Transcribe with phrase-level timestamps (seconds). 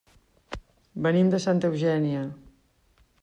[1.07, 2.23] Venim de Santa Eugènia.